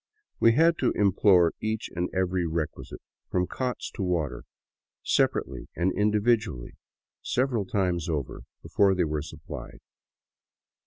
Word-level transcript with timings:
We 0.39 0.53
had 0.53 0.79
to 0.79 0.91
implore 0.93 1.53
each 1.61 1.87
and 1.95 2.09
every 2.11 2.47
requisite, 2.47 3.03
from 3.29 3.45
cots 3.45 3.91
to 3.91 4.01
water, 4.01 4.45
sepa 5.05 5.41
rately 5.45 5.67
and 5.75 5.93
individually 5.93 6.73
several 7.21 7.65
times 7.67 8.09
over 8.09 8.41
before 8.63 8.95
they 8.95 9.03
were 9.05 9.21
supphed. 9.21 9.77